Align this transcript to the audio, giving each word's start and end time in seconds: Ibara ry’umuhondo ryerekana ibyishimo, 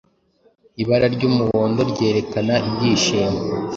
Ibara 0.81 1.07
ry’umuhondo 1.15 1.81
ryerekana 1.91 2.55
ibyishimo, 2.67 3.39